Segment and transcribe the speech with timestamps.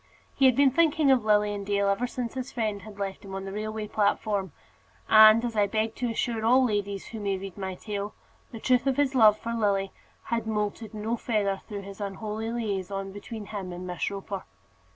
[0.33, 3.45] He had been thinking of Lilian Dale ever since his friend had left him on
[3.45, 4.51] the railway platform;
[5.07, 8.15] and, as I beg to assure all ladies who may read my tale,
[8.51, 9.91] the truth of his love for Lily
[10.23, 14.45] had moulted no feather through that unholy liaison between him and Miss Roper.